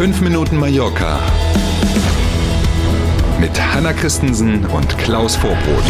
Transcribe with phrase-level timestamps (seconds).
[0.00, 1.20] 5 Minuten Mallorca
[3.38, 5.84] mit Hanna Christensen und Klaus Vorbrot.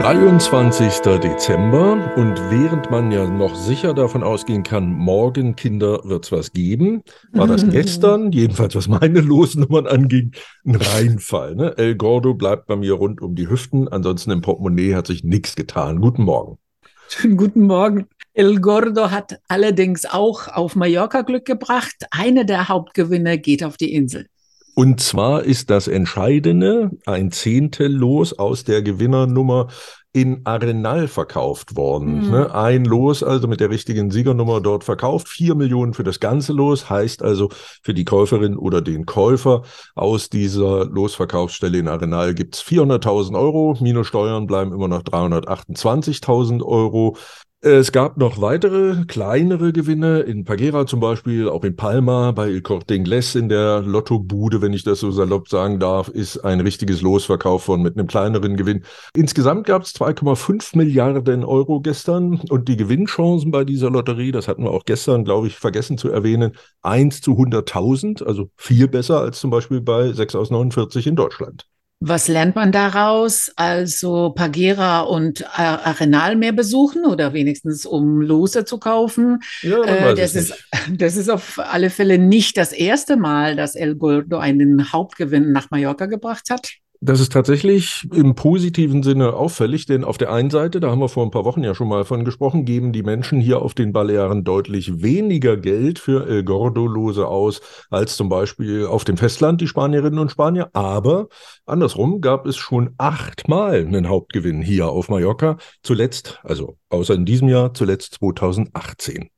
[0.00, 0.98] 23.
[1.22, 7.04] Dezember und während man ja noch sicher davon ausgehen kann, morgen Kinder wird's was geben,
[7.30, 10.32] war das gestern, jedenfalls was meine Losnummern anging,
[10.66, 11.54] ein Reinfall.
[11.54, 11.78] Ne?
[11.78, 15.54] El Gordo bleibt bei mir rund um die Hüften, ansonsten im Portemonnaie hat sich nichts
[15.54, 16.00] getan.
[16.00, 16.58] Guten Morgen.
[17.06, 18.08] Schönen guten Morgen.
[18.38, 21.96] El Gordo hat allerdings auch auf Mallorca Glück gebracht.
[22.12, 24.28] Eine der Hauptgewinner geht auf die Insel.
[24.76, 29.66] Und zwar ist das Entscheidende ein Zehntel Los aus der Gewinnernummer
[30.12, 32.26] in Arenal verkauft worden.
[32.26, 32.30] Mhm.
[32.30, 32.54] Ne?
[32.54, 35.26] Ein Los, also mit der richtigen Siegernummer dort verkauft.
[35.26, 37.48] Vier Millionen für das ganze Los, heißt also
[37.82, 39.62] für die Käuferin oder den Käufer
[39.96, 43.76] aus dieser Losverkaufsstelle in Arenal gibt's 400.000 Euro.
[43.80, 47.16] Minus Steuern bleiben immer noch 328.000 Euro.
[47.60, 52.62] Es gab noch weitere kleinere Gewinne in Pagera zum Beispiel, auch in Palma bei El
[52.62, 57.02] Corte Inglés in der Lottobude, wenn ich das so salopp sagen darf, ist ein richtiges
[57.02, 58.84] Los verkauft worden mit einem kleineren Gewinn.
[59.12, 64.62] Insgesamt gab es 2,5 Milliarden Euro gestern und die Gewinnchancen bei dieser Lotterie, das hatten
[64.62, 69.40] wir auch gestern, glaube ich, vergessen zu erwähnen, 1 zu 100.000, also viel besser als
[69.40, 71.66] zum Beispiel bei 6 aus 49 in Deutschland.
[72.00, 73.50] Was lernt man daraus?
[73.56, 79.40] Also Pagera und Arenal mehr besuchen oder wenigstens um Lose zu kaufen.
[79.62, 80.54] Ja, Äh, das, ist,
[80.96, 85.70] das ist auf alle Fälle nicht das erste Mal, dass El Gordo einen Hauptgewinn nach
[85.70, 86.70] Mallorca gebracht hat.
[87.00, 91.08] Das ist tatsächlich im positiven Sinne auffällig, denn auf der einen Seite, da haben wir
[91.08, 93.92] vor ein paar Wochen ja schon mal von gesprochen, geben die Menschen hier auf den
[93.92, 99.68] Balearen deutlich weniger Geld für El Gordo-Lose aus als zum Beispiel auf dem Festland die
[99.68, 100.70] Spanierinnen und Spanier.
[100.72, 101.28] Aber
[101.66, 105.56] andersrum gab es schon achtmal einen Hauptgewinn hier auf Mallorca.
[105.84, 109.30] Zuletzt, also außer in diesem Jahr, zuletzt 2018.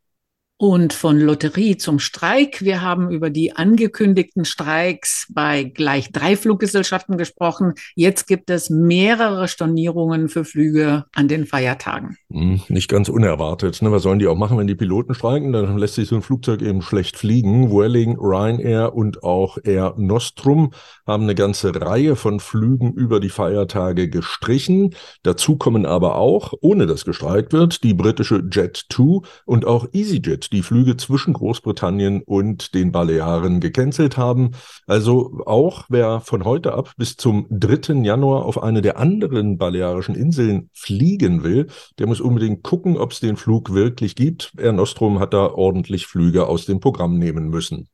[0.63, 2.61] Und von Lotterie zum Streik.
[2.61, 7.73] Wir haben über die angekündigten Streiks bei gleich drei Fluggesellschaften gesprochen.
[7.95, 12.19] Jetzt gibt es mehrere Stornierungen für Flüge an den Feiertagen.
[12.31, 13.81] Hm, Nicht ganz unerwartet.
[13.81, 13.91] Ne?
[13.91, 15.55] Was sollen die auch machen, wenn die Piloten streiken?
[15.55, 17.71] Dann lässt sich so ein Flugzeug eben schlecht fliegen.
[17.71, 20.75] Vueling, Ryanair und auch Air Nostrum
[21.07, 24.95] haben eine ganze Reihe von Flügen über die Feiertage gestrichen.
[25.23, 30.63] Dazu kommen aber auch, ohne dass gestreikt wird, die britische Jet2 und auch EasyJet, die
[30.63, 34.53] Flüge zwischen Großbritannien und den Balearen gecancelt haben.
[34.87, 38.03] Also auch wer von heute ab bis zum 3.
[38.03, 41.69] Januar auf eine der anderen balearischen Inseln fliegen will,
[41.99, 44.53] der muss unbedingt gucken, ob es den Flug wirklich gibt.
[44.59, 47.89] Air Nostrum hat da ordentlich Flüge aus dem Programm nehmen müssen.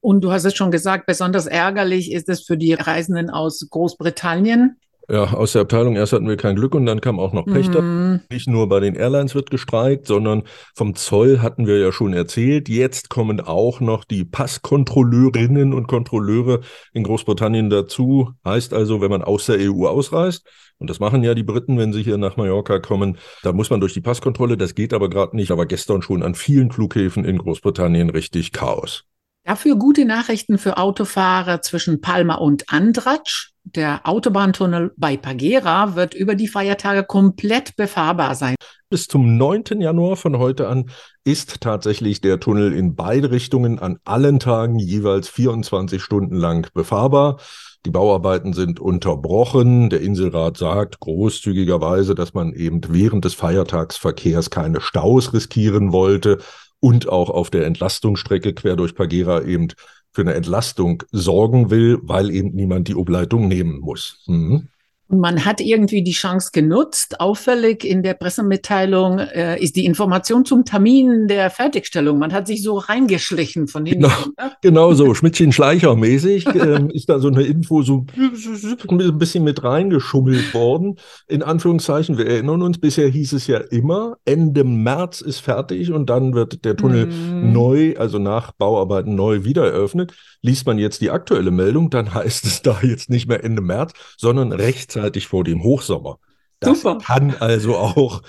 [0.00, 4.80] Und du hast es schon gesagt, besonders ärgerlich ist es für die Reisenden aus Großbritannien.
[5.08, 7.68] Ja, aus der Abteilung erst hatten wir kein Glück und dann kam auch noch Pech.
[7.68, 8.20] Mhm.
[8.30, 12.68] Nicht nur bei den Airlines wird gestreikt, sondern vom Zoll hatten wir ja schon erzählt.
[12.68, 16.60] Jetzt kommen auch noch die Passkontrolleurinnen und Kontrolleure
[16.92, 18.30] in Großbritannien dazu.
[18.44, 20.46] Heißt also, wenn man aus der EU ausreist,
[20.78, 23.78] und das machen ja die Briten, wenn sie hier nach Mallorca kommen, da muss man
[23.78, 24.56] durch die Passkontrolle.
[24.56, 25.52] Das geht aber gerade nicht.
[25.52, 29.04] Aber gestern schon an vielen Flughäfen in Großbritannien richtig Chaos.
[29.44, 33.51] Dafür gute Nachrichten für Autofahrer zwischen Palma und Andratsch.
[33.64, 38.56] Der Autobahntunnel bei Pagera wird über die Feiertage komplett befahrbar sein.
[38.90, 39.80] Bis zum 9.
[39.80, 40.90] Januar von heute an
[41.24, 47.38] ist tatsächlich der Tunnel in beide Richtungen an allen Tagen jeweils 24 Stunden lang befahrbar.
[47.86, 49.90] Die Bauarbeiten sind unterbrochen.
[49.90, 56.38] Der Inselrat sagt großzügigerweise, dass man eben während des Feiertagsverkehrs keine Staus riskieren wollte
[56.80, 59.68] und auch auf der Entlastungsstrecke quer durch Pagera eben
[60.12, 64.22] für eine Entlastung sorgen will, weil eben niemand die Obleitung nehmen muss.
[64.26, 64.68] Mhm.
[65.12, 67.20] Und man hat irgendwie die Chance genutzt.
[67.20, 72.18] Auffällig in der Pressemitteilung äh, ist die Information zum Termin der Fertigstellung.
[72.18, 74.04] Man hat sich so reingeschlichen von hinten.
[74.04, 74.14] Genau.
[74.38, 74.52] ne?
[74.62, 80.96] Genau so, Schmidtchen-Schleicher-mäßig ähm, ist da so eine Info so ein bisschen mit reingeschummelt worden.
[81.28, 86.08] In Anführungszeichen, wir erinnern uns, bisher hieß es ja immer, Ende März ist fertig und
[86.08, 87.52] dann wird der Tunnel Mhm.
[87.52, 90.14] neu, also nach Bauarbeiten neu wieder eröffnet.
[90.40, 93.92] Liest man jetzt die aktuelle Meldung, dann heißt es da jetzt nicht mehr Ende März,
[94.16, 96.18] sondern rechtzeitig vor dem Hochsommer.
[96.60, 96.98] Das Super.
[97.04, 98.22] kann also auch,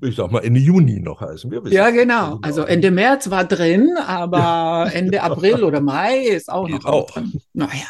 [0.00, 1.52] ich sag mal, Ende Juni noch heißen.
[1.66, 2.36] Ja, genau.
[2.36, 6.86] nicht Also Ende März war drin, aber Ende April oder Mai ist auch noch Geht
[6.86, 7.10] auch.
[7.10, 7.40] drin.
[7.52, 7.86] Naja,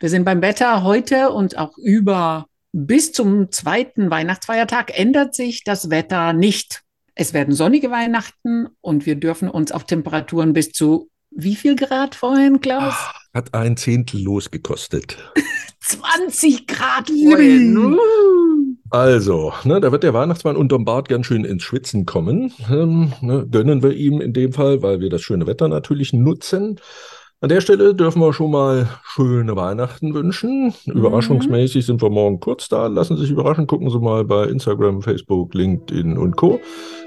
[0.00, 5.90] wir sind beim Wetter heute und auch über bis zum zweiten Weihnachtsfeiertag ändert sich das
[5.90, 6.82] Wetter nicht.
[7.14, 12.14] Es werden sonnige Weihnachten und wir dürfen uns auf Temperaturen bis zu wie viel Grad
[12.14, 12.94] vorhin, Klaus?
[13.34, 15.18] Hat ein Zehntel losgekostet.
[15.86, 17.96] 20 Grad vorhin.
[18.90, 22.52] Also, ne, da wird der Weihnachtsmann unterm Bart ganz schön ins Schwitzen kommen.
[22.68, 26.80] Ähm, ne, gönnen wir ihm in dem Fall, weil wir das schöne Wetter natürlich nutzen.
[27.42, 30.72] An der Stelle dürfen wir schon mal schöne Weihnachten wünschen.
[30.86, 30.92] Mhm.
[30.92, 32.86] Überraschungsmäßig sind wir morgen kurz da.
[32.86, 33.66] Lassen Sie sich überraschen.
[33.66, 36.60] Gucken Sie mal bei Instagram, Facebook, LinkedIn und Co.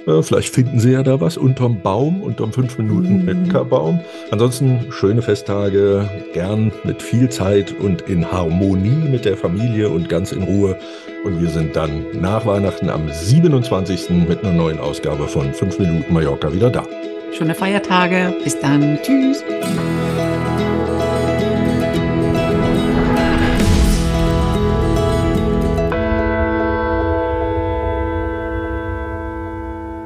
[0.06, 4.02] Äh, vielleicht finden Sie ja da was unterm Baum, unterm 5 Minuten Metzgerbaum.
[4.30, 10.32] Ansonsten schöne Festtage, gern mit viel Zeit und in Harmonie mit der Familie und ganz
[10.32, 10.78] in Ruhe.
[11.26, 14.12] Und wir sind dann nach Weihnachten am 27.
[14.28, 16.86] mit einer neuen Ausgabe von 5 Minuten Mallorca wieder da.
[17.32, 18.32] Schöne Feiertage.
[18.44, 19.00] Bis dann.
[19.02, 19.44] Tschüss.